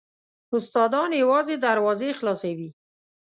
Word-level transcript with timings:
استادان 0.57 1.11
یوازې 1.23 1.55
دروازې 1.65 2.09
خلاصوي. 2.19 2.69